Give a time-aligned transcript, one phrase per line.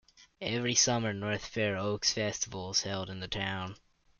[0.41, 3.75] Every summer, North Fair Oaks Festival is held in the town.